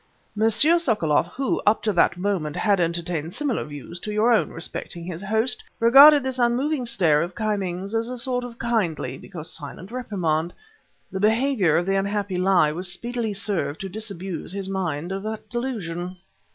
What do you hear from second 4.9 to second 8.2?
his host, regarded this unmoving stare of Ki Ming's as a